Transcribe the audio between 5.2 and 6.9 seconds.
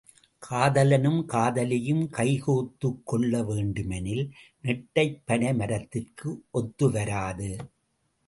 பனை மரத்திற்கு ஒத்து